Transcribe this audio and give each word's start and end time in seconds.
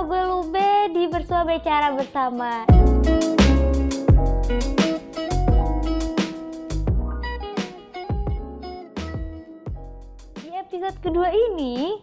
gue 0.00 0.22
Lube 0.24 0.70
di 0.96 1.04
Bersua 1.12 1.44
Bicara 1.44 1.92
Bersama. 1.92 2.64
Di 10.40 10.48
episode 10.56 10.96
kedua 11.04 11.28
ini, 11.28 12.00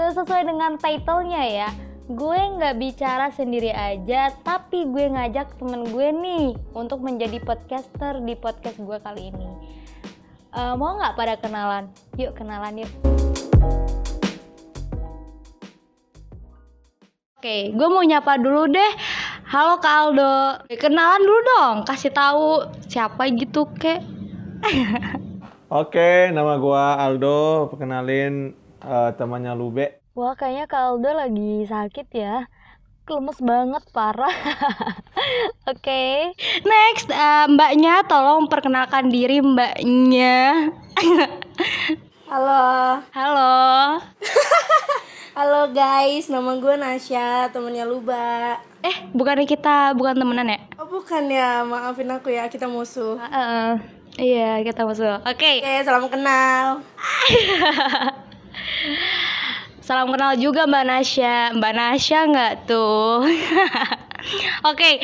sesuai 0.00 0.48
dengan 0.48 0.80
titlenya 0.80 1.42
ya, 1.44 1.68
gue 2.08 2.40
nggak 2.56 2.80
bicara 2.80 3.28
sendiri 3.28 3.68
aja, 3.76 4.32
tapi 4.40 4.88
gue 4.88 5.12
ngajak 5.12 5.60
temen 5.60 5.92
gue 5.92 6.08
nih 6.16 6.56
untuk 6.72 7.04
menjadi 7.04 7.36
podcaster 7.44 8.24
di 8.24 8.32
podcast 8.40 8.80
gue 8.80 8.98
kali 9.04 9.28
ini. 9.28 9.48
Uh, 10.56 10.80
mau 10.80 10.96
nggak 10.96 11.12
pada 11.12 11.34
kenalan? 11.36 11.92
Yuk 12.16 12.32
kenalan 12.32 12.88
yuk. 12.88 12.92
Oke, 17.42 17.74
gue 17.74 17.88
mau 17.90 18.06
nyapa 18.06 18.38
dulu 18.38 18.70
deh. 18.70 18.92
Halo 19.50 19.82
Kak 19.82 20.14
Aldo. 20.14 20.62
Kenalan 20.78 21.26
dulu 21.26 21.40
dong, 21.42 21.76
kasih 21.82 22.14
tahu 22.14 22.70
siapa 22.86 23.26
gitu, 23.34 23.66
kek. 23.82 23.98
Oke, 25.82 26.30
nama 26.30 26.54
gue 26.54 26.84
Aldo. 27.02 27.66
Perkenalin 27.66 28.54
uh, 28.86 29.10
temannya 29.18 29.58
Lube. 29.58 30.06
Wah, 30.14 30.38
kayaknya 30.38 30.70
Kak 30.70 30.94
Aldo 30.94 31.10
lagi 31.18 31.66
sakit 31.66 32.08
ya. 32.14 32.46
Lemes 33.10 33.42
banget, 33.42 33.82
parah. 33.90 34.30
Oke. 35.66 35.82
Okay. 35.82 36.14
Next, 36.62 37.10
uh, 37.10 37.50
mbaknya 37.50 38.06
tolong 38.06 38.46
perkenalkan 38.46 39.10
diri 39.10 39.42
mbaknya. 39.42 40.70
Halo. 42.30 43.02
Halo. 43.10 43.50
Halo 45.32 45.72
guys, 45.72 46.28
nama 46.28 46.60
gue 46.60 46.76
Nasya, 46.76 47.48
temennya 47.48 47.88
Luba. 47.88 48.60
Eh, 48.84 49.08
bukannya 49.16 49.48
kita 49.48 49.96
bukan 49.96 50.20
temenan 50.20 50.44
ya? 50.44 50.60
Oh 50.76 50.84
bukan 50.84 51.24
ya, 51.32 51.64
maafin 51.64 52.12
aku 52.12 52.28
ya, 52.28 52.52
kita 52.52 52.68
musuh. 52.68 53.16
Uh, 53.16 53.32
uh, 53.32 53.68
iya, 54.20 54.60
kita 54.60 54.84
musuh. 54.84 55.24
Oke. 55.24 55.40
Okay. 55.40 55.56
Oke, 55.64 55.72
okay, 55.72 55.84
salam 55.88 56.04
kenal. 56.12 56.84
salam 59.88 60.12
kenal 60.12 60.36
juga 60.36 60.68
Mbak 60.68 60.84
Nasya. 60.84 61.56
Mbak 61.56 61.72
Nasya 61.80 62.18
nggak 62.28 62.52
tuh? 62.68 63.24
Oke, 63.24 63.40
okay. 64.68 64.94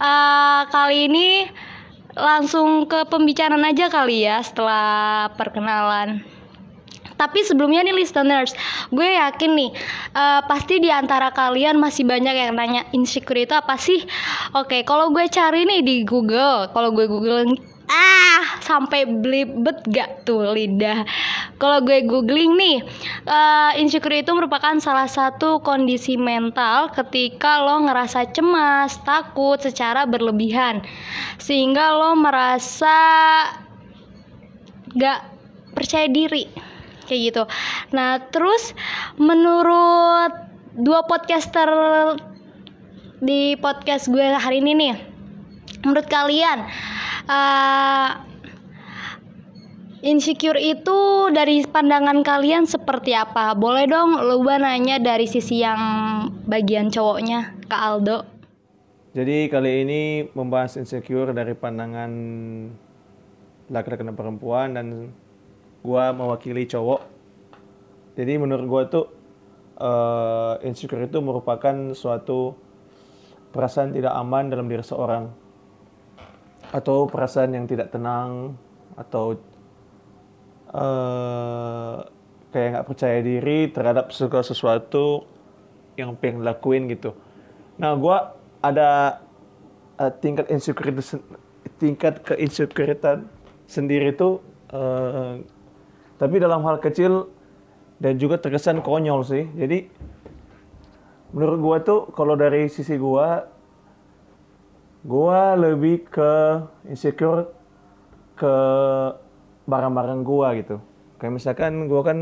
uh, 0.00 0.64
kali 0.72 1.04
ini 1.04 1.44
langsung 2.16 2.88
ke 2.88 3.04
pembicaraan 3.12 3.60
aja 3.68 3.92
kali 3.92 4.24
ya 4.24 4.40
setelah 4.40 5.28
perkenalan. 5.36 6.39
Tapi 7.20 7.44
sebelumnya 7.44 7.84
nih 7.84 7.92
listeners, 7.92 8.56
gue 8.88 9.04
yakin 9.04 9.52
nih 9.52 9.70
uh, 10.16 10.40
pasti 10.48 10.80
di 10.80 10.88
antara 10.88 11.28
kalian 11.36 11.76
masih 11.76 12.08
banyak 12.08 12.32
yang 12.32 12.56
nanya 12.56 12.88
insecure 12.96 13.44
itu 13.44 13.52
apa 13.52 13.76
sih? 13.76 14.00
Oke, 14.56 14.80
kalau 14.88 15.12
gue 15.12 15.28
cari 15.28 15.68
nih 15.68 15.84
di 15.84 15.96
Google, 16.08 16.72
kalau 16.72 16.96
gue 16.96 17.04
Google 17.04 17.44
ah 17.90 18.62
sampai 18.62 19.02
blibet 19.02 19.82
gak 19.90 20.22
tuh 20.22 20.46
lidah. 20.54 21.02
Kalau 21.58 21.82
gue 21.82 22.06
googling 22.06 22.54
nih, 22.54 22.78
uh, 23.26 23.74
insecure 23.76 24.14
itu 24.14 24.30
merupakan 24.30 24.78
salah 24.78 25.10
satu 25.10 25.58
kondisi 25.60 26.14
mental 26.14 26.94
ketika 26.94 27.60
lo 27.66 27.84
ngerasa 27.84 28.30
cemas, 28.30 28.96
takut 29.02 29.58
secara 29.58 30.06
berlebihan, 30.06 30.86
sehingga 31.42 31.98
lo 31.98 32.14
merasa 32.14 32.96
gak 34.94 35.20
percaya 35.74 36.06
diri 36.06 36.69
kayak 37.10 37.22
gitu. 37.34 37.42
Nah, 37.90 38.22
terus 38.30 38.70
menurut 39.18 40.30
dua 40.78 41.02
podcaster 41.02 41.66
di 43.18 43.58
podcast 43.58 44.06
gue 44.06 44.22
hari 44.22 44.62
ini 44.62 44.72
nih, 44.78 44.96
menurut 45.82 46.06
kalian 46.06 46.70
uh, 47.26 48.22
insecure 50.06 50.56
itu 50.56 51.28
dari 51.34 51.66
pandangan 51.66 52.22
kalian 52.22 52.64
seperti 52.64 53.12
apa? 53.12 53.52
Boleh 53.58 53.90
dong 53.90 54.16
lu 54.22 54.46
nanya 54.46 55.02
dari 55.02 55.26
sisi 55.26 55.60
yang 55.60 55.82
bagian 56.46 56.88
cowoknya, 56.88 57.58
Kak 57.66 57.82
Aldo. 57.82 58.18
Jadi 59.10 59.50
kali 59.50 59.82
ini 59.82 60.02
membahas 60.38 60.78
insecure 60.78 61.34
dari 61.34 61.58
pandangan 61.58 62.10
laki-laki 63.66 64.06
dan 64.06 64.14
perempuan 64.14 64.68
dan 64.78 64.86
gue 65.80 66.04
mewakili 66.16 66.68
cowok 66.68 67.00
jadi 68.18 68.36
menurut 68.36 68.66
gue 68.66 68.82
tuh 68.92 69.06
uh, 69.80 70.60
insecure 70.62 71.04
itu 71.04 71.18
merupakan 71.24 71.74
suatu 71.96 72.54
perasaan 73.50 73.96
tidak 73.96 74.14
aman 74.14 74.52
dalam 74.52 74.68
diri 74.68 74.84
seorang 74.84 75.30
atau 76.70 77.10
perasaan 77.10 77.56
yang 77.56 77.66
tidak 77.66 77.90
tenang 77.90 78.54
atau 78.94 79.34
uh, 80.70 81.98
kayak 82.54 82.68
nggak 82.78 82.86
percaya 82.86 83.18
diri 83.22 83.70
terhadap 83.70 84.14
segala 84.14 84.46
sesuatu 84.46 85.26
yang 85.98 86.14
pengen 86.18 86.46
lakuin 86.46 86.86
gitu. 86.86 87.14
Nah, 87.78 87.94
gue 87.98 88.16
ada 88.62 89.20
uh, 89.98 90.12
tingkat 90.22 90.46
insecure 90.52 90.94
tingkat 91.80 92.20
keinsecuritan 92.22 93.26
sendiri 93.64 94.12
itu 94.12 94.38
uh, 94.70 95.40
tapi 96.20 96.36
dalam 96.36 96.60
hal 96.68 96.76
kecil 96.84 97.32
dan 97.96 98.20
juga 98.20 98.36
terkesan 98.36 98.84
konyol 98.84 99.24
sih. 99.24 99.48
Jadi 99.56 99.88
menurut 101.32 101.58
gua 101.64 101.76
tuh 101.80 102.12
kalau 102.12 102.36
dari 102.36 102.68
sisi 102.68 103.00
gua 103.00 103.48
gua 105.00 105.56
lebih 105.56 106.04
ke 106.12 106.32
insecure 106.92 107.48
ke 108.36 108.54
barang-barang 109.64 110.20
gua 110.20 110.52
gitu. 110.60 110.76
Kayak 111.16 111.40
misalkan 111.40 111.88
gua 111.88 112.04
kan 112.04 112.18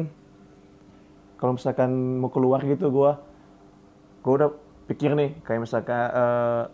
kalau 1.43 1.59
misalkan 1.59 2.23
mau 2.23 2.31
keluar 2.31 2.63
gitu 2.63 2.95
gua 2.95 3.19
gua 4.23 4.33
udah 4.39 4.51
pikir 4.87 5.19
nih 5.19 5.35
kayak 5.43 5.67
misalkan 5.67 6.07
uh, 6.15 6.71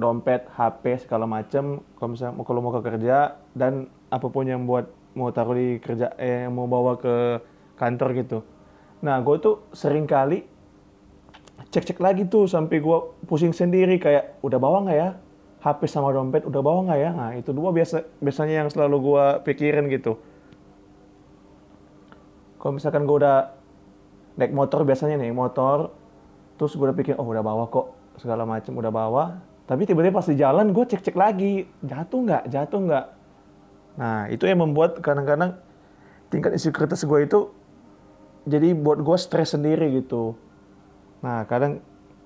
dompet, 0.00 0.48
HP 0.56 1.04
segala 1.04 1.28
macem 1.28 1.84
kalau 2.00 2.16
misalnya 2.16 2.40
kalau 2.44 2.60
mau 2.64 2.72
ke 2.72 2.80
kerja 2.84 3.36
dan 3.52 3.92
apa 4.08 4.28
pun 4.28 4.44
yang 4.48 4.64
buat 4.64 4.88
mau 5.16 5.32
taruh 5.32 5.56
di 5.56 5.80
kerja 5.80 6.12
eh 6.20 6.46
mau 6.52 6.68
bawa 6.68 7.00
ke 7.00 7.40
kantor 7.80 8.08
gitu. 8.20 8.38
Nah, 9.00 9.16
gue 9.24 9.36
tuh 9.40 9.64
sering 9.72 10.04
kali 10.04 10.44
cek-cek 11.72 11.98
lagi 11.98 12.28
tuh 12.28 12.44
sampai 12.44 12.78
gue 12.78 12.98
pusing 13.24 13.52
sendiri 13.52 13.96
kayak 13.96 14.38
udah 14.44 14.58
bawa 14.60 14.84
nggak 14.86 14.98
ya 14.98 15.10
HP 15.64 15.88
sama 15.88 16.14
dompet 16.14 16.46
udah 16.46 16.62
bawa 16.62 16.80
nggak 16.86 17.00
ya? 17.00 17.10
Nah 17.10 17.30
itu 17.34 17.50
dua 17.50 17.74
biasa 17.74 18.04
biasanya 18.22 18.64
yang 18.64 18.68
selalu 18.70 18.96
gue 19.02 19.24
pikirin 19.50 19.90
gitu. 19.90 20.20
Kalau 22.60 22.72
misalkan 22.76 23.08
gue 23.08 23.16
udah 23.18 23.50
naik 24.36 24.52
motor 24.52 24.84
biasanya 24.86 25.16
naik 25.18 25.34
motor, 25.34 25.90
terus 26.60 26.76
gue 26.76 26.86
udah 26.86 26.96
pikir 26.96 27.14
oh 27.18 27.26
udah 27.26 27.42
bawa 27.42 27.66
kok 27.66 27.92
segala 28.20 28.46
macam 28.46 28.78
udah 28.78 28.92
bawa. 28.92 29.24
Tapi 29.66 29.82
tiba-tiba 29.82 30.22
pas 30.22 30.28
di 30.30 30.38
jalan 30.38 30.70
gue 30.70 30.84
cek-cek 30.86 31.16
lagi 31.18 31.66
jatuh 31.82 32.20
nggak 32.22 32.42
jatuh 32.46 32.80
nggak 32.86 33.06
Nah, 33.96 34.28
itu 34.28 34.44
yang 34.44 34.60
membuat 34.60 35.00
kadang-kadang 35.00 35.56
tingkat 36.28 36.52
insekuritas 36.56 37.04
gue 37.04 37.20
itu 37.24 37.40
jadi 38.46 38.76
buat 38.76 39.00
gue 39.00 39.16
stres 39.18 39.56
sendiri 39.56 39.88
gitu. 39.98 40.36
Nah, 41.24 41.48
kadang 41.48 41.80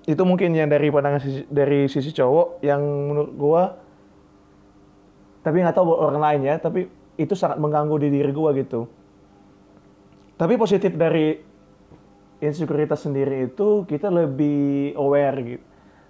itu 0.05 0.21
mungkin 0.27 0.51
yang 0.51 0.67
dari 0.67 0.91
pandangan 0.91 1.21
sisi, 1.23 1.41
dari 1.47 1.87
sisi 1.87 2.11
cowok 2.11 2.61
yang 2.65 2.81
menurut 2.81 3.33
gue 3.37 3.63
tapi 5.41 5.57
nggak 5.57 5.73
tahu 5.73 5.89
buat 5.89 5.99
orang 6.05 6.21
lain 6.21 6.41
ya, 6.53 6.55
tapi 6.61 6.85
itu 7.17 7.33
sangat 7.33 7.57
mengganggu 7.57 7.97
di 7.97 8.09
diri 8.13 8.29
gue 8.29 8.49
gitu. 8.61 8.85
Tapi 10.37 10.53
positif 10.57 10.93
dari 10.93 11.33
insekuritas 12.41 13.05
sendiri 13.05 13.49
itu 13.49 13.85
kita 13.85 14.09
lebih 14.09 14.93
aware 14.97 15.37
gitu 15.41 15.65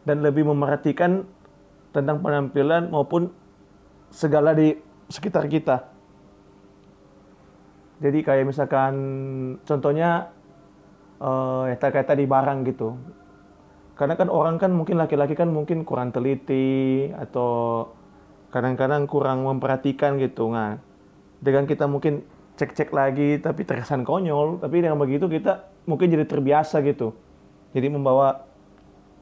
dan 0.07 0.23
lebih 0.25 0.47
memerhatikan 0.47 1.27
tentang 1.91 2.23
penampilan 2.23 2.89
maupun 2.89 3.29
segala 4.09 4.55
di 4.55 4.73
sekitar 5.11 5.45
kita. 5.51 5.91
Jadi 8.01 8.25
kayak 8.25 8.49
misalkan 8.49 8.93
contohnya 9.61 10.33
uh, 11.21 11.69
ya 11.69 11.77
kata 11.77 12.17
di 12.17 12.25
barang 12.25 12.65
gitu. 12.65 12.97
Karena 13.93 14.17
kan 14.17 14.33
orang 14.33 14.57
kan 14.57 14.73
mungkin 14.73 14.97
laki-laki 14.97 15.37
kan 15.37 15.53
mungkin 15.53 15.85
kurang 15.85 16.09
teliti 16.09 17.05
atau 17.13 17.85
kadang-kadang 18.49 19.05
kurang 19.05 19.45
memperhatikan 19.45 20.17
gitu. 20.17 20.49
Nah, 20.49 20.81
dengan 21.37 21.69
kita 21.69 21.85
mungkin 21.85 22.25
cek-cek 22.57 22.89
lagi 22.89 23.37
tapi 23.37 23.61
terkesan 23.61 24.01
konyol, 24.01 24.57
tapi 24.57 24.81
dengan 24.81 24.97
begitu 24.97 25.29
kita 25.29 25.69
mungkin 25.85 26.09
jadi 26.09 26.25
terbiasa 26.25 26.81
gitu. 26.81 27.13
Jadi 27.77 27.87
membawa 27.93 28.49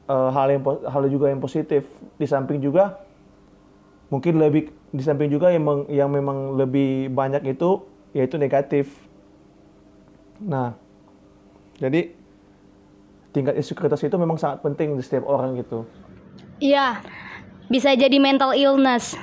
uh, 0.08 0.32
hal 0.32 0.56
yang 0.56 0.62
hal 0.64 1.02
juga 1.12 1.28
yang 1.28 1.44
positif. 1.44 1.84
Di 2.16 2.24
samping 2.24 2.64
juga 2.64 2.96
mungkin 4.10 4.42
lebih 4.42 4.74
di 4.90 5.02
samping 5.06 5.30
juga 5.30 5.54
yang 5.54 5.64
meng, 5.64 5.82
yang 5.86 6.10
memang 6.10 6.58
lebih 6.58 7.14
banyak 7.14 7.46
itu 7.46 7.86
yaitu 8.10 8.36
negatif. 8.36 8.90
Nah, 10.42 10.74
jadi 11.78 12.10
tingkat 13.30 13.54
insekuritas 13.54 14.02
itu 14.02 14.18
memang 14.18 14.36
sangat 14.36 14.66
penting 14.66 14.98
di 14.98 15.02
setiap 15.06 15.30
orang 15.30 15.54
gitu. 15.62 15.86
Iya, 16.58 17.00
bisa 17.70 17.94
jadi 17.94 18.18
mental 18.18 18.52
illness. 18.52 19.14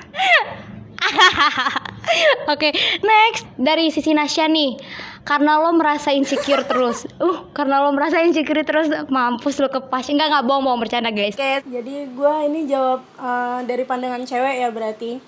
Oke, 2.53 2.71
next 3.03 3.43
dari 3.59 3.91
sisi 3.91 4.15
Nasya 4.15 4.47
nih. 4.47 4.79
Karena 5.27 5.59
lo 5.59 5.75
merasa 5.75 6.15
insecure 6.15 6.63
terus. 6.63 7.03
Uh, 7.19 7.51
karena 7.51 7.83
lo 7.83 7.91
merasa 7.91 8.23
insecure 8.23 8.63
terus, 8.63 8.87
mampus 9.11 9.59
lo 9.59 9.67
kepas. 9.67 10.07
Enggak 10.07 10.31
enggak 10.31 10.47
bohong 10.47 10.63
bohong 10.63 10.79
bercanda 10.79 11.11
guys. 11.11 11.35
Oke, 11.35 11.67
jadi 11.67 12.07
gue 12.07 12.33
ini 12.47 12.63
jawab 12.63 13.03
eh, 13.19 13.59
dari 13.67 13.83
pandangan 13.83 14.23
cewek 14.23 14.55
ya 14.63 14.71
berarti. 14.71 15.19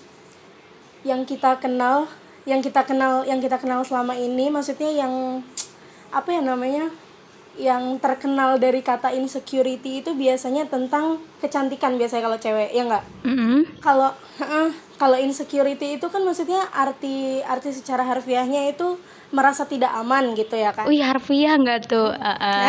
Yang 1.04 1.36
kita 1.36 1.60
kenal, 1.60 2.08
yang 2.48 2.64
kita 2.64 2.88
kenal, 2.88 3.28
yang 3.28 3.44
kita 3.44 3.60
kenal 3.60 3.84
selama 3.84 4.16
ini, 4.16 4.48
maksudnya 4.48 4.88
yang 4.88 5.44
apa 6.08 6.28
ya 6.32 6.40
namanya? 6.40 6.88
Yang 7.60 8.00
terkenal 8.00 8.56
dari 8.56 8.80
kata 8.80 9.12
insecurity 9.12 10.00
itu 10.00 10.16
biasanya 10.16 10.64
tentang 10.64 11.20
kecantikan 11.44 12.00
biasanya 12.00 12.24
kalau 12.24 12.38
cewek, 12.40 12.72
ya 12.72 12.88
enggak? 12.88 13.04
Mm-mm. 13.20 13.68
Kalau 13.84 14.16
heeh, 14.40 14.72
kalau 15.00 15.16
insecurity 15.16 15.96
itu 15.96 16.06
kan 16.12 16.20
maksudnya 16.20 16.60
arti 16.76 17.40
arti 17.40 17.72
secara 17.72 18.04
harfiahnya 18.04 18.68
itu 18.68 19.00
merasa 19.32 19.64
tidak 19.64 19.88
aman 19.96 20.36
gitu 20.36 20.60
ya 20.60 20.76
kan? 20.76 20.84
Wih 20.84 21.00
harfiah 21.00 21.56
nggak 21.56 21.88
tuh? 21.88 22.12
Uh, 22.20 22.28
uh. 22.36 22.68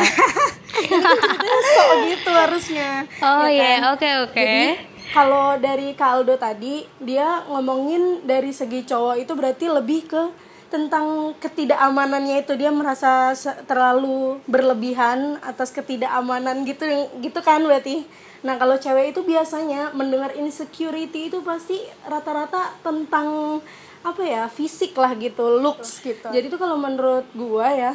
so 1.76 1.84
gitu 2.08 2.32
harusnya. 2.32 3.04
Oh 3.20 3.44
ya 3.44 3.52
iya, 3.52 3.72
kan? 3.84 4.00
oke 4.00 4.10
oke. 4.24 4.40
Jadi 4.40 4.64
kalau 5.12 5.60
dari 5.60 5.92
Kaldo 6.00 6.40
tadi 6.40 6.88
dia 7.04 7.44
ngomongin 7.52 8.24
dari 8.24 8.56
segi 8.56 8.88
cowok 8.88 9.20
itu 9.20 9.36
berarti 9.36 9.68
lebih 9.68 10.08
ke 10.08 10.24
tentang 10.72 11.36
ketidakamanannya 11.44 12.48
itu 12.48 12.56
dia 12.56 12.72
merasa 12.72 13.36
terlalu 13.68 14.40
berlebihan 14.48 15.44
atas 15.44 15.76
ketidakamanan 15.76 16.64
gitu 16.64 16.88
gitu 17.20 17.40
kan 17.44 17.60
berarti. 17.60 18.08
Nah, 18.42 18.58
kalau 18.58 18.74
cewek 18.74 19.14
itu 19.14 19.22
biasanya 19.22 19.94
mendengar 19.94 20.34
insecurity 20.34 21.30
itu 21.30 21.46
pasti 21.46 21.78
rata-rata 22.10 22.74
tentang 22.82 23.62
apa 24.02 24.22
ya 24.26 24.50
fisik 24.50 24.98
lah 24.98 25.14
gitu 25.14 25.62
looks 25.62 26.02
gitu. 26.02 26.26
Jadi 26.26 26.50
tuh 26.50 26.58
kalau 26.58 26.74
menurut 26.74 27.30
gua 27.38 27.70
ya 27.70 27.94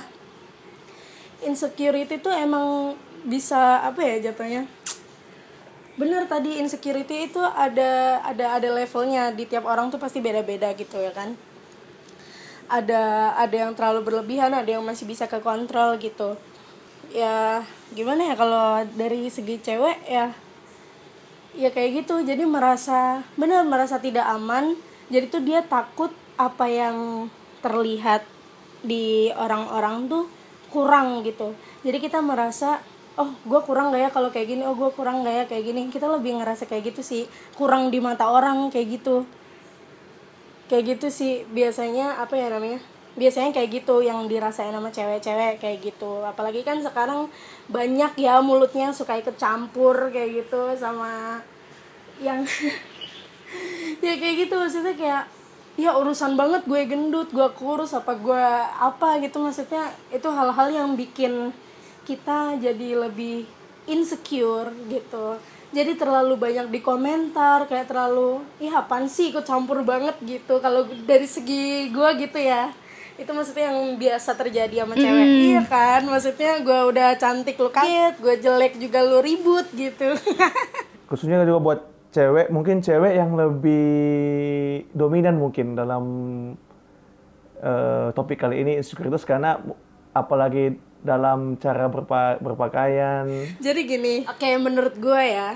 insecurity 1.43 2.22
itu 2.22 2.31
emang 2.31 2.94
bisa 3.26 3.82
apa 3.82 3.98
ya 4.06 4.31
jatuhnya? 4.31 4.70
Bener 5.98 6.31
tadi 6.31 6.62
insecurity 6.62 7.26
itu 7.26 7.43
ada 7.43 8.22
ada 8.22 8.54
ada 8.54 8.69
levelnya. 8.70 9.34
Di 9.34 9.50
tiap 9.50 9.66
orang 9.66 9.90
tuh 9.90 9.98
pasti 9.98 10.22
beda-beda 10.22 10.70
gitu 10.78 11.02
ya 11.02 11.10
kan? 11.10 11.34
Ada 12.70 13.34
ada 13.34 13.56
yang 13.66 13.75
terlalu 13.75 14.06
berlebihan 14.06 14.54
ada 14.54 14.70
yang 14.78 14.87
masih 14.87 15.10
bisa 15.10 15.26
ke 15.26 15.43
kontrol 15.43 15.98
gitu 15.98 16.38
ya 17.14 17.62
gimana 17.94 18.32
ya 18.32 18.35
kalau 18.35 18.82
dari 18.99 19.31
segi 19.31 19.62
cewek 19.62 19.99
ya 20.06 20.35
ya 21.56 21.69
kayak 21.73 22.05
gitu. 22.05 22.20
Jadi 22.23 22.44
merasa 22.44 23.25
bener 23.35 23.64
merasa 23.64 23.99
tidak 23.99 24.29
aman. 24.29 24.76
Jadi 25.08 25.26
tuh 25.31 25.43
dia 25.43 25.64
takut 25.64 26.12
apa 26.37 26.69
yang 26.69 27.29
terlihat 27.64 28.23
di 28.85 29.32
orang-orang 29.32 30.06
tuh 30.06 30.25
kurang 30.69 31.25
gitu. 31.25 31.56
Jadi 31.82 31.99
kita 31.99 32.20
merasa 32.20 32.82
oh 33.17 33.32
gue 33.49 33.61
kurang 33.64 33.97
gak 33.97 34.03
ya 34.06 34.11
kalau 34.12 34.29
kayak 34.29 34.53
gini? 34.53 34.62
Oh 34.69 34.76
gue 34.76 34.93
kurang 34.93 35.25
gak 35.25 35.35
ya 35.35 35.44
kayak 35.49 35.64
gini? 35.73 35.88
Kita 35.88 36.06
lebih 36.11 36.37
ngerasa 36.43 36.69
kayak 36.69 36.93
gitu 36.93 37.00
sih. 37.00 37.25
Kurang 37.56 37.88
di 37.88 37.99
mata 38.03 38.29
orang 38.29 38.69
kayak 38.69 39.00
gitu. 39.00 39.25
Kayak 40.69 40.99
gitu 40.99 41.06
sih. 41.08 41.49
Biasanya 41.49 42.20
apa 42.20 42.37
ya 42.37 42.53
namanya 42.53 42.95
biasanya 43.16 43.50
kayak 43.50 43.82
gitu 43.82 44.04
yang 44.04 44.28
dirasain 44.28 44.70
sama 44.70 44.92
cewek-cewek 44.92 45.56
kayak 45.58 45.78
gitu. 45.80 46.20
Apalagi 46.22 46.60
kan 46.62 46.78
sekarang 46.84 47.32
banyak 47.72 48.12
ya 48.20 48.38
mulutnya 48.44 48.92
suka 48.92 49.16
ikut 49.16 49.40
campur 49.40 50.12
kayak 50.12 50.44
gitu 50.46 50.76
sama 50.76 51.40
yang 52.20 52.44
ya 54.04 54.14
kayak 54.20 54.46
gitu 54.46 54.54
maksudnya 54.56 54.94
kayak 54.96 55.24
ya 55.76 55.92
urusan 55.92 56.40
banget 56.40 56.64
gue 56.64 56.80
gendut 56.88 57.28
gue 57.28 57.48
kurus 57.52 57.92
apa 57.92 58.16
gue 58.16 58.46
apa 58.80 59.20
gitu 59.20 59.44
maksudnya 59.44 59.92
itu 60.08 60.24
hal-hal 60.32 60.72
yang 60.72 60.96
bikin 60.96 61.52
kita 62.08 62.56
jadi 62.60 63.08
lebih 63.08 63.48
insecure 63.88 64.70
gitu. 64.88 65.40
Jadi 65.74 65.98
terlalu 65.98 66.38
banyak 66.38 66.70
di 66.70 66.80
komentar 66.80 67.66
kayak 67.66 67.90
terlalu 67.90 68.40
ih 68.62 68.70
apaan 68.70 69.10
sih 69.10 69.34
ikut 69.34 69.42
campur 69.42 69.82
banget? 69.82 70.14
gitu. 70.22 70.62
Kalau 70.62 70.86
dari 71.04 71.26
segi 71.26 71.90
gue 71.90 72.10
gitu 72.22 72.38
ya 72.38 72.70
itu 73.16 73.30
maksudnya 73.32 73.72
yang 73.72 73.96
biasa 73.96 74.30
terjadi 74.34 74.84
sama 74.84 74.94
cewek. 74.94 75.26
Iya 75.26 75.60
kan? 75.64 76.00
Maksudnya 76.04 76.52
gue 76.60 76.80
udah 76.92 77.08
cantik 77.16 77.56
lu 77.56 77.68
kaget 77.68 78.14
gue 78.16 78.34
jelek 78.38 78.74
juga 78.76 79.00
lu 79.00 79.18
ribut 79.20 79.66
gitu. 79.72 80.12
Khususnya 81.08 81.40
juga 81.42 81.60
buat 81.60 81.80
cewek, 82.10 82.48
mungkin 82.48 82.80
cewek 82.80 83.12
yang 83.12 83.36
lebih 83.36 83.86
dominan 84.90 85.36
mungkin 85.36 85.72
dalam 85.72 86.04
eh, 87.60 88.08
topik 88.12 88.40
kali 88.40 88.60
ini 88.60 88.72
insekuritas 88.76 89.22
karena 89.22 89.60
apalagi 90.10 90.76
dalam 91.00 91.54
cara 91.56 91.86
berpa- 91.86 92.40
berpakaian. 92.40 93.28
Jadi 93.60 93.80
gini, 93.86 94.14
oke 94.26 94.48
menurut 94.58 94.98
gue 94.98 95.22
ya, 95.22 95.54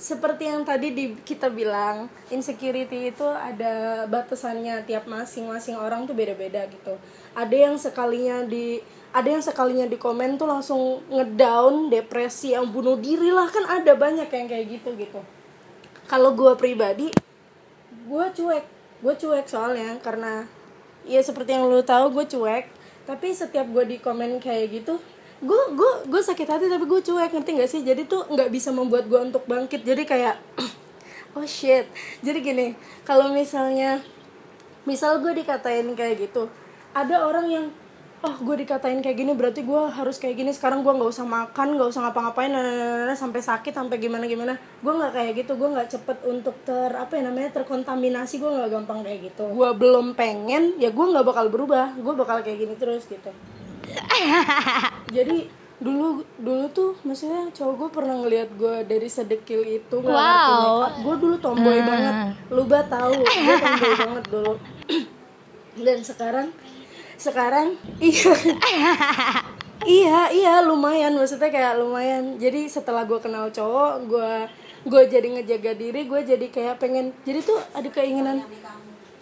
seperti 0.00 0.48
yang 0.48 0.64
tadi 0.64 0.96
di, 0.96 1.12
kita 1.28 1.52
bilang, 1.52 2.08
insecurity 2.32 3.12
itu 3.12 3.28
ada 3.28 4.08
batasannya 4.08 4.80
tiap 4.88 5.04
masing-masing 5.04 5.76
orang 5.76 6.08
tuh 6.08 6.16
beda-beda 6.16 6.64
gitu. 6.72 6.96
Ada 7.36 7.68
yang 7.68 7.76
sekalinya 7.76 8.48
di 8.48 8.80
ada 9.10 9.28
yang 9.28 9.44
sekalinya 9.44 9.84
di 9.84 10.00
komen 10.00 10.40
tuh 10.40 10.48
langsung 10.48 11.04
ngedown, 11.10 11.92
depresi, 11.92 12.56
yang 12.56 12.70
bunuh 12.72 12.96
diri 12.96 13.28
lah 13.28 13.50
kan 13.52 13.66
ada 13.68 13.92
banyak 13.92 14.30
yang 14.30 14.46
kayak 14.48 14.66
gitu 14.80 14.96
gitu. 14.96 15.20
Kalau 16.08 16.32
gue 16.32 16.56
pribadi, 16.56 17.12
gue 18.08 18.26
cuek, 18.32 18.64
gue 19.04 19.14
cuek 19.20 19.46
soalnya 19.50 20.00
karena 20.00 20.48
ya 21.04 21.20
seperti 21.20 21.58
yang 21.58 21.68
lu 21.68 21.84
tahu 21.84 22.08
gue 22.16 22.24
cuek. 22.24 22.72
Tapi 23.04 23.34
setiap 23.34 23.66
gue 23.68 23.84
di 23.84 23.96
komen 23.98 24.38
kayak 24.38 24.66
gitu, 24.70 25.02
gue 25.40 25.62
gue 25.72 25.92
gue 26.04 26.20
sakit 26.20 26.44
hati 26.44 26.68
tapi 26.68 26.84
gue 26.84 27.00
cuek 27.00 27.32
ngerti 27.32 27.50
gak 27.56 27.70
sih? 27.70 27.80
Jadi 27.80 28.04
tuh 28.04 28.28
nggak 28.28 28.52
bisa 28.52 28.68
membuat 28.76 29.08
gue 29.08 29.20
untuk 29.20 29.48
bangkit. 29.48 29.80
Jadi 29.88 30.04
kayak 30.04 30.36
oh 31.36 31.46
shit. 31.48 31.88
Jadi 32.20 32.38
gini, 32.44 32.66
kalau 33.08 33.32
misalnya 33.32 34.04
misal 34.84 35.16
gue 35.24 35.32
dikatain 35.32 35.88
kayak 35.96 36.28
gitu, 36.28 36.52
ada 36.92 37.24
orang 37.24 37.48
yang 37.48 37.66
oh 38.20 38.36
gue 38.36 38.52
dikatain 38.52 39.00
kayak 39.00 39.16
gini 39.16 39.32
berarti 39.32 39.64
gue 39.64 39.82
harus 39.88 40.20
kayak 40.20 40.36
gini. 40.36 40.52
Sekarang 40.52 40.84
gue 40.84 40.92
nggak 40.92 41.08
usah 41.08 41.24
makan 41.24 41.80
nggak 41.80 41.88
usah 41.88 42.00
ngapa-ngapain 42.04 42.52
nah, 42.52 42.60
nah, 42.60 42.74
nah, 42.76 43.04
nah, 43.08 43.16
sampai 43.16 43.40
sakit 43.40 43.72
sampai 43.72 43.96
gimana 43.96 44.28
gimana. 44.28 44.60
Gue 44.84 44.92
nggak 44.92 45.12
kayak 45.16 45.32
gitu. 45.40 45.56
Gue 45.56 45.72
nggak 45.72 45.88
cepet 45.88 46.20
untuk 46.28 46.52
ter 46.68 46.92
apa 46.92 47.16
ya 47.16 47.24
namanya 47.24 47.48
terkontaminasi. 47.56 48.36
Gue 48.36 48.52
nggak 48.52 48.68
gampang 48.76 49.00
kayak 49.00 49.32
gitu. 49.32 49.48
Gue 49.56 49.72
belum 49.72 50.12
pengen 50.12 50.76
ya 50.76 50.92
gue 50.92 51.06
nggak 51.16 51.24
bakal 51.24 51.48
berubah. 51.48 51.96
Gue 51.96 52.12
bakal 52.12 52.44
kayak 52.44 52.60
gini 52.60 52.76
terus 52.76 53.08
gitu 53.08 53.32
jadi 55.16 55.38
dulu 55.80 56.20
dulu 56.36 56.64
tuh 56.70 56.92
maksudnya 57.02 57.48
cowok 57.50 57.74
gue 57.74 57.88
pernah 57.90 58.20
ngelihat 58.20 58.52
gue 58.52 58.74
dari 58.84 59.08
sedekil 59.08 59.64
itu 59.64 59.96
nggak 59.96 60.12
ngerti 60.12 60.50
Wow. 60.52 60.60
makeup. 60.60 60.92
Gue 61.00 61.14
dulu 61.16 61.34
tomboy 61.36 61.78
banget. 61.80 62.14
Lu 62.52 62.62
bah 62.64 62.84
tahu 62.84 63.10
gue 63.16 63.56
tomboy 63.64 63.94
banget 63.96 64.24
dulu. 64.28 64.52
Dan 65.84 65.98
sekarang 66.00 66.48
sekarang 67.16 67.66
iya. 68.02 68.34
Iya 69.80 70.20
iya 70.30 70.54
lumayan. 70.60 71.16
Maksudnya 71.16 71.48
kayak 71.48 71.80
lumayan. 71.80 72.36
Jadi 72.36 72.68
setelah 72.68 73.08
gue 73.08 73.16
kenal 73.16 73.48
cowok 73.48 73.92
gue 74.04 74.32
gue 74.80 75.02
jadi 75.08 75.28
ngejaga 75.28 75.76
diri 75.76 76.08
gue 76.08 76.20
jadi 76.24 76.46
kayak 76.48 76.80
pengen 76.80 77.12
jadi 77.20 77.44
tuh 77.44 77.60
ada 77.76 77.84
keinginan 77.86 78.40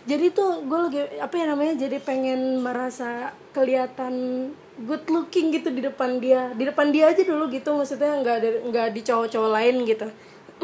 jadi 0.09 0.33
tuh 0.33 0.65
gue 0.65 0.79
lagi 0.89 1.01
apa 1.21 1.35
ya 1.37 1.45
namanya 1.53 1.77
jadi 1.77 2.01
pengen 2.01 2.65
merasa 2.65 3.37
kelihatan 3.53 4.49
good 4.89 5.05
looking 5.13 5.53
gitu 5.53 5.69
di 5.69 5.85
depan 5.85 6.17
dia. 6.17 6.49
Di 6.57 6.65
depan 6.65 6.89
dia 6.89 7.13
aja 7.13 7.21
dulu 7.21 7.53
gitu 7.53 7.77
maksudnya 7.77 8.17
nggak 8.25 8.37
ada 8.41 8.49
nggak 8.73 8.87
di 8.97 9.01
cowok-cowok 9.05 9.51
lain 9.53 9.77
gitu. 9.85 10.09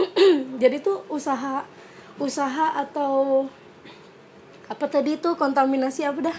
Jadi 0.62 0.76
tuh 0.80 1.04
usaha 1.12 1.68
usaha 2.16 2.66
atau 2.80 3.44
apa 4.64 4.88
tadi 4.88 5.20
tuh 5.20 5.36
kontaminasi 5.36 6.08
apa 6.08 6.32
dah? 6.32 6.38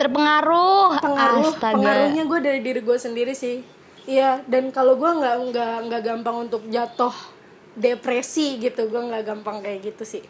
Terpengaruh. 0.00 0.96
pengaruh 1.04 1.52
Astaga. 1.52 1.74
pengaruhnya 1.76 2.24
gue 2.24 2.38
dari 2.40 2.60
diri 2.64 2.80
gue 2.80 2.96
sendiri 2.96 3.36
sih. 3.36 3.60
Iya 4.08 4.40
dan 4.48 4.72
kalau 4.72 4.96
gue 4.96 5.10
nggak 5.10 5.52
nggak 5.52 5.74
nggak 5.84 6.00
gampang 6.00 6.48
untuk 6.48 6.64
jatuh 6.72 7.12
depresi 7.76 8.56
gitu 8.56 8.88
gue 8.88 9.02
nggak 9.04 9.22
gampang 9.22 9.60
kayak 9.60 9.92
gitu 9.92 10.02
sih 10.02 10.24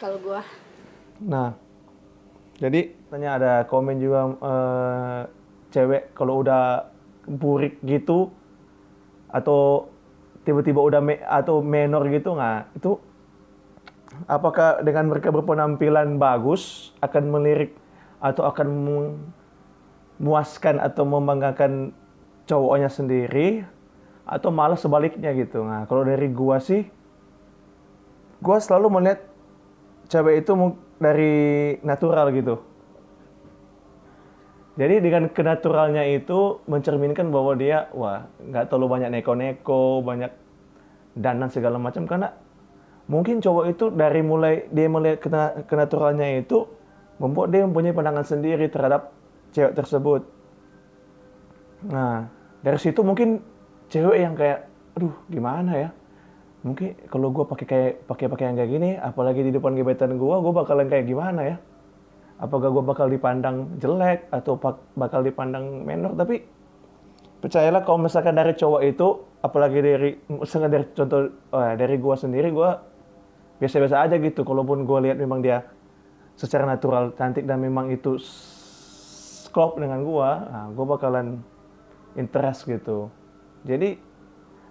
kalau 0.00 0.16
gue 0.16 0.40
Nah, 1.22 1.54
jadi 2.58 2.90
tanya 3.10 3.30
ada 3.38 3.52
komen 3.70 4.02
juga 4.02 4.20
eh, 4.34 5.20
cewek 5.70 6.14
kalau 6.14 6.42
udah 6.42 6.90
burik 7.26 7.78
gitu 7.86 8.30
atau 9.30 9.90
tiba-tiba 10.46 10.78
udah 10.78 11.00
me- 11.02 11.24
atau 11.24 11.64
menor 11.64 12.06
gitu 12.12 12.36
nggak 12.36 12.78
itu 12.78 13.00
apakah 14.30 14.84
dengan 14.84 15.10
mereka 15.10 15.34
berpenampilan 15.34 16.20
bagus 16.20 16.92
akan 17.02 17.32
melirik 17.34 17.74
atau 18.22 18.46
akan 18.46 18.68
memuaskan 20.20 20.78
atau 20.78 21.02
membanggakan 21.02 21.90
cowoknya 22.46 22.92
sendiri 22.92 23.64
atau 24.24 24.48
malah 24.48 24.78
sebaliknya 24.80 25.32
gitu. 25.36 25.64
Nah, 25.64 25.84
kalau 25.84 26.04
dari 26.04 26.28
gua 26.32 26.56
sih 26.60 26.88
gua 28.40 28.60
selalu 28.60 29.00
melihat 29.00 29.20
cewek 30.08 30.44
itu 30.44 30.52
dari 31.04 31.34
natural 31.84 32.32
gitu. 32.32 32.56
Jadi 34.74 35.04
dengan 35.04 35.30
kenaturalnya 35.30 36.02
itu 36.08 36.64
mencerminkan 36.66 37.30
bahwa 37.30 37.54
dia 37.54 37.92
wah 37.94 38.26
nggak 38.42 38.72
terlalu 38.72 38.86
banyak 38.98 39.10
neko-neko, 39.12 40.02
banyak 40.02 40.32
danan 41.14 41.46
segala 41.46 41.78
macam 41.78 42.10
karena 42.10 42.34
mungkin 43.06 43.38
cowok 43.38 43.64
itu 43.70 43.84
dari 43.94 44.24
mulai 44.24 44.66
dia 44.74 44.90
melihat 44.90 45.22
kena- 45.22 45.54
kenaturalnya 45.70 46.42
itu 46.42 46.66
membuat 47.22 47.54
dia 47.54 47.62
mempunyai 47.62 47.94
pandangan 47.94 48.26
sendiri 48.26 48.66
terhadap 48.66 49.14
cewek 49.54 49.78
tersebut. 49.78 50.26
Nah, 51.86 52.26
dari 52.64 52.78
situ 52.82 53.04
mungkin 53.06 53.38
cewek 53.92 54.18
yang 54.18 54.34
kayak, 54.34 54.66
aduh 54.98 55.14
gimana 55.30 55.72
ya? 55.78 55.88
Mungkin 56.64 56.96
kalau 57.12 57.28
gue 57.28 57.44
pakai 57.44 57.66
kayak 57.68 57.92
pakai 58.08 58.26
pakaian 58.32 58.56
kayak 58.56 58.70
gini, 58.72 58.90
apalagi 58.96 59.44
di 59.44 59.52
depan 59.52 59.76
gebetan 59.76 60.16
gue, 60.16 60.34
gue 60.40 60.52
bakalan 60.56 60.88
kayak 60.88 61.04
gimana 61.04 61.40
ya? 61.44 61.56
Apakah 62.40 62.72
gue 62.72 62.80
bakal 62.80 63.12
dipandang 63.12 63.76
jelek 63.78 64.32
atau 64.32 64.56
bakal 64.96 65.20
dipandang 65.20 65.84
menor? 65.84 66.16
Tapi 66.16 66.40
percayalah 67.44 67.84
kalau 67.84 68.08
misalkan 68.08 68.32
dari 68.32 68.56
cowok 68.56 68.80
itu, 68.80 69.08
apalagi 69.44 69.78
dari 69.84 70.10
misalkan 70.32 70.72
dari 70.72 70.88
contoh 70.96 71.30
oh, 71.52 71.72
dari 71.76 71.96
gue 72.00 72.14
sendiri, 72.16 72.48
gue 72.48 72.70
biasa-biasa 73.60 74.08
aja 74.08 74.16
gitu. 74.16 74.40
Kalaupun 74.40 74.88
gue 74.88 74.98
lihat 75.04 75.20
memang 75.20 75.44
dia 75.44 75.68
secara 76.34 76.64
natural 76.64 77.12
cantik 77.12 77.44
dan 77.44 77.60
memang 77.60 77.92
itu 77.92 78.16
klop 79.52 79.76
dengan 79.76 80.00
gue, 80.02 80.30
nah, 80.48 80.66
gue 80.72 80.86
bakalan 80.88 81.44
interest 82.16 82.66
gitu. 82.66 83.12
Jadi 83.62 84.00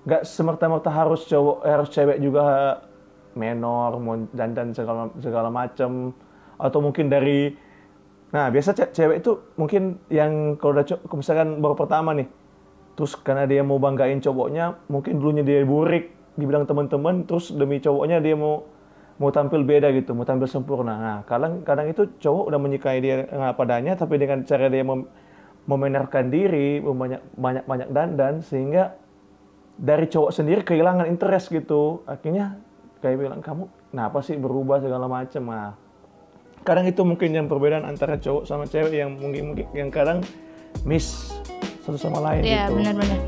nggak 0.03 0.21
semerta-merta 0.27 0.91
harus 0.91 1.23
cowok 1.27 1.63
harus 1.63 1.89
cewek 1.91 2.17
juga 2.19 2.77
menor 3.33 3.97
mau 4.03 4.15
dandan 4.35 4.75
segala 4.75 5.09
segala 5.23 5.49
macam 5.49 6.11
atau 6.59 6.79
mungkin 6.83 7.07
dari 7.09 7.55
nah 8.33 8.49
biasa 8.49 8.73
ce- 8.75 8.91
cewek 8.91 9.23
itu 9.23 9.31
mungkin 9.55 10.01
yang 10.09 10.59
kalau 10.59 10.75
udah 10.75 10.85
misalkan 11.15 11.61
baru 11.63 11.77
pertama 11.77 12.11
nih 12.17 12.27
terus 12.93 13.17
karena 13.17 13.49
dia 13.49 13.61
mau 13.65 13.81
banggain 13.81 14.21
cowoknya 14.21 14.77
mungkin 14.89 15.17
dulunya 15.17 15.41
dia 15.41 15.65
burik 15.65 16.13
dibilang 16.37 16.65
teman-teman 16.65 17.25
terus 17.25 17.53
demi 17.53 17.77
cowoknya 17.81 18.21
dia 18.21 18.33
mau 18.37 18.65
mau 19.21 19.29
tampil 19.29 19.61
beda 19.61 19.93
gitu 19.93 20.17
mau 20.17 20.25
tampil 20.25 20.49
sempurna. 20.49 20.97
Nah 20.97 21.17
kadang 21.29 21.61
kadang 21.61 21.85
itu 21.85 22.09
cowok 22.17 22.49
udah 22.49 22.59
menyukai 22.59 22.97
dia 22.97 23.29
dengan 23.29 23.53
apa 23.53 23.61
adanya 23.61 23.93
tapi 23.93 24.17
dengan 24.17 24.41
cara 24.41 24.65
dia 24.73 24.81
mem, 24.81 25.05
memamerkan 25.69 26.33
diri 26.33 26.81
banyak 26.81 27.21
banyak 27.37 27.63
banyak 27.69 27.89
dandan 27.93 28.41
sehingga 28.41 28.97
dari 29.77 30.05
cowok 30.05 30.31
sendiri 30.31 30.61
kehilangan 30.61 31.09
interest 31.09 31.49
gitu 31.49 32.05
akhirnya 32.05 32.61
kayak 33.01 33.17
bilang 33.19 33.41
kamu 33.41 33.67
kenapa 33.89 34.21
sih 34.21 34.37
berubah 34.37 34.79
segala 34.79 35.09
macam 35.09 35.43
nah 35.49 35.73
kadang 36.63 36.87
itu 36.87 37.03
mungkin 37.03 37.35
yang 37.35 37.47
perbedaan 37.51 37.83
antara 37.83 38.15
cowok 38.15 38.47
sama 38.47 38.63
cewek 38.69 38.95
yang 38.95 39.11
mungkin 39.19 39.51
mungkin 39.51 39.67
yang 39.75 39.89
kadang 39.91 40.23
miss 40.87 41.35
satu 41.83 41.99
sama 41.99 42.23
lain 42.23 42.47
Iya, 42.47 42.71
gitu 42.71 42.79
benar-benar. 42.79 43.19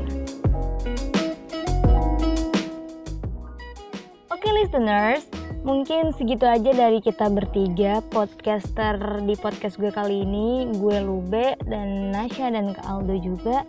Oke 4.32 4.48
listeners, 4.56 5.28
mungkin 5.60 6.16
segitu 6.16 6.48
aja 6.48 6.72
dari 6.72 7.04
kita 7.04 7.28
bertiga 7.28 8.00
podcaster 8.08 8.96
di 9.28 9.36
podcast 9.36 9.76
gue 9.76 9.92
kali 9.92 10.24
ini. 10.24 10.72
Gue 10.80 11.04
Lube 11.04 11.60
dan 11.68 12.16
Nasya 12.16 12.48
dan 12.48 12.72
Kak 12.72 12.86
Aldo 12.88 13.20
juga. 13.20 13.68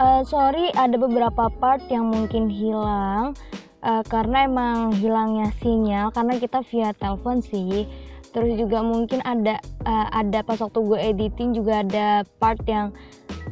Eh, 0.00 0.24
sorry 0.24 0.72
ada 0.72 0.96
beberapa 0.96 1.52
part 1.60 1.84
yang 1.92 2.08
mungkin 2.08 2.48
hilang. 2.48 3.36
Eh, 3.84 4.00
karena 4.08 4.48
emang 4.48 4.96
hilangnya 4.96 5.52
sinyal 5.60 6.08
karena 6.16 6.40
kita 6.40 6.64
via 6.72 6.96
telepon 6.96 7.44
sih. 7.44 7.84
Terus 8.32 8.56
juga 8.56 8.80
mungkin 8.80 9.20
ada 9.28 9.60
eh, 9.84 10.08
ada 10.08 10.40
pas 10.40 10.56
waktu 10.56 10.80
gue 10.80 10.98
editing 11.04 11.52
juga 11.52 11.84
ada 11.84 12.24
part 12.40 12.64
yang 12.64 12.96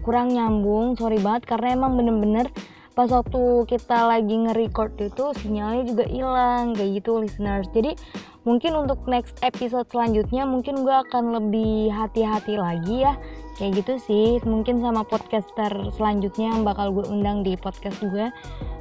kurang 0.00 0.32
nyambung. 0.32 0.96
Sorry 0.96 1.20
banget 1.20 1.44
karena 1.52 1.84
emang 1.84 2.00
bener-bener 2.00 2.48
pas 2.96 3.12
waktu 3.12 3.68
kita 3.68 4.08
lagi 4.08 4.48
nge-record 4.48 4.96
itu 5.04 5.24
sinyalnya 5.44 5.84
juga 5.84 6.04
hilang 6.08 6.72
kayak 6.72 7.04
gitu 7.04 7.20
listeners. 7.20 7.68
Jadi 7.76 7.92
mungkin 8.48 8.72
untuk 8.72 9.04
next 9.04 9.36
episode 9.44 9.84
selanjutnya 9.92 10.48
mungkin 10.48 10.80
gue 10.80 10.96
akan 10.96 11.44
lebih 11.44 11.92
hati-hati 11.92 12.56
lagi 12.56 13.04
ya 13.04 13.20
kayak 13.58 13.84
gitu 13.84 13.94
sih. 13.98 14.26
Mungkin 14.46 14.80
sama 14.80 15.04
podcaster 15.04 15.70
selanjutnya 15.92 16.54
yang 16.54 16.62
bakal 16.64 16.94
gue 16.94 17.04
undang 17.10 17.42
di 17.42 17.58
podcast 17.58 17.98
gue 18.00 18.30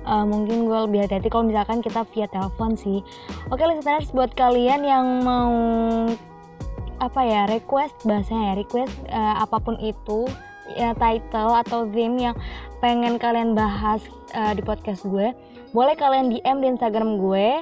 Uh, 0.08 0.24
mungkin 0.24 0.72
gue 0.72 0.80
lebih 0.88 1.04
hati-hati 1.04 1.28
kalau 1.28 1.52
misalkan 1.52 1.84
kita 1.84 2.08
via 2.16 2.32
telepon 2.32 2.80
sih. 2.80 3.04
Oke 3.52 3.68
listeners 3.68 4.08
buat 4.16 4.32
kalian 4.40 4.88
yang 4.88 5.04
mau 5.20 5.52
apa 7.04 7.22
ya 7.28 7.44
request 7.52 7.94
bahasanya 8.08 8.54
ya 8.54 8.54
request 8.56 8.96
eh, 9.12 9.36
apa 9.38 9.60
pun 9.62 9.78
itu 9.78 10.26
ya 10.74 10.98
title 10.98 11.54
atau 11.54 11.86
theme 11.92 12.32
yang 12.32 12.36
pengen 12.82 13.22
kalian 13.22 13.54
bahas 13.54 14.02
eh, 14.34 14.56
di 14.58 14.64
podcast 14.66 15.06
gue 15.06 15.36
boleh 15.76 15.94
kalian 16.00 16.34
DM 16.34 16.58
di 16.64 16.68
Instagram 16.74 17.22
gue 17.22 17.62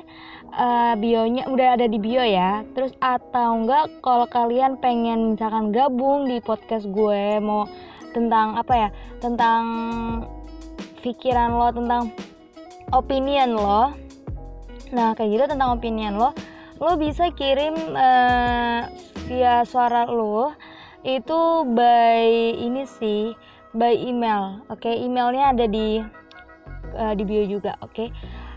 eh, 0.56 0.94
bionya 0.98 1.48
udah 1.52 1.80
ada 1.80 1.86
di 1.86 2.00
bio 2.00 2.24
ya. 2.24 2.64
Terus 2.74 2.96
atau 3.04 3.62
enggak 3.64 3.92
kalau 4.00 4.28
kalian 4.32 4.80
pengen 4.80 5.36
misalkan 5.36 5.76
gabung 5.76 6.28
di 6.28 6.40
podcast 6.40 6.88
gue 6.90 7.40
mau 7.44 7.68
tentang 8.16 8.56
apa 8.56 8.74
ya 8.88 8.90
tentang 9.20 9.64
pikiran 11.04 11.60
lo 11.60 11.68
tentang 11.76 12.16
opinion 12.96 13.60
lo 13.60 13.92
nah 14.96 15.12
kayak 15.12 15.36
gitu 15.36 15.46
tentang 15.52 15.76
opinion 15.76 16.16
lo 16.16 16.32
lo 16.80 16.96
bisa 16.96 17.28
kirim 17.36 17.76
eh, 17.92 18.88
via 19.28 19.68
suara 19.68 20.08
lo 20.08 20.56
itu 21.04 21.68
by 21.76 22.56
ini 22.56 22.88
sih 22.88 23.36
by 23.76 23.94
email 23.94 24.64
oke? 24.72 24.88
Emailnya 24.88 25.52
ada 25.52 25.66
di 25.68 26.00
eh, 26.96 27.14
di 27.20 27.24
bio 27.28 27.44
juga 27.44 27.76
oke 27.84 28.08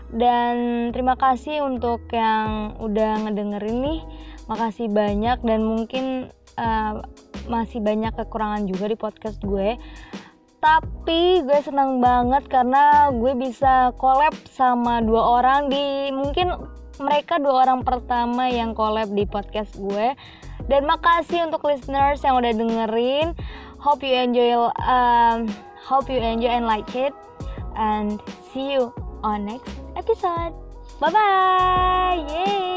dan 0.09 0.89
terima 0.89 1.13
kasih 1.13 1.61
untuk 1.61 2.09
yang 2.09 2.73
udah 2.81 3.29
ngedengerin 3.29 3.77
nih. 3.85 4.01
Makasih 4.49 4.89
banyak 4.89 5.37
dan 5.45 5.61
mungkin 5.61 6.33
eh, 6.57 6.93
masih 7.45 7.79
banyak 7.81 8.13
kekurangan 8.17 8.65
juga 8.65 8.89
di 8.89 8.97
podcast 8.97 9.37
gue. 9.45 9.77
Tapi 10.59 11.45
gue 11.45 11.59
senang 11.63 12.01
banget 12.01 12.49
karena 12.49 13.13
gue 13.13 13.31
bisa 13.37 13.93
collab 14.01 14.33
sama 14.49 14.99
dua 15.05 15.39
orang 15.39 15.69
di 15.71 16.11
mungkin 16.11 16.51
mereka 16.99 17.39
dua 17.39 17.63
orang 17.63 17.85
pertama 17.87 18.51
yang 18.51 18.73
collab 18.73 19.13
di 19.13 19.29
podcast 19.29 19.77
gue. 19.77 20.17
Dan 20.65 20.85
makasih 20.85 21.49
untuk 21.49 21.65
listeners 21.69 22.21
yang 22.25 22.37
udah 22.37 22.53
dengerin. 22.53 23.37
Hope 23.79 24.03
you 24.03 24.17
enjoy 24.17 24.51
um, 24.83 25.47
hope 25.79 26.09
you 26.11 26.19
enjoy 26.19 26.51
and 26.51 26.65
like 26.65 26.89
it. 26.97 27.13
And 27.79 28.19
see 28.51 28.75
you 28.75 28.91
on 29.23 29.45
next 29.45 29.71
episode. 29.95 30.53
Bye 30.99 31.11
bye 31.11 32.25
yay 32.29 32.68